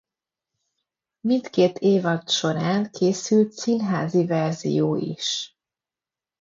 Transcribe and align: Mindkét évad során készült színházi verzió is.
Mindkét 1.21 1.77
évad 1.79 2.29
során 2.29 2.91
készült 2.91 3.51
színházi 3.51 4.25
verzió 4.25 4.95
is. 4.95 5.57